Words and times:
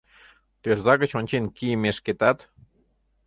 Тӧрза 0.61 0.93
гыч 1.01 1.11
ончен 1.19 1.45
кийымешкетат 1.55 2.37